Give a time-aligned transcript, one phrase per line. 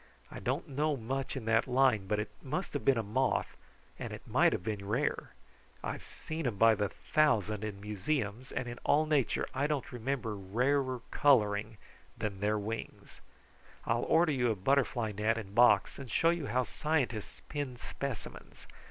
[0.31, 3.55] I don't know much in that line, but it must have been a moth,
[3.99, 5.35] and it might have been rare.
[5.83, 10.35] I've seen them by the thousand in museums, and in all nature I don't remember
[10.35, 11.77] rarer coloring
[12.17, 13.21] than their wings.
[13.85, 18.65] I'll order you a butterfly net and box and show you how scientists pin specimens.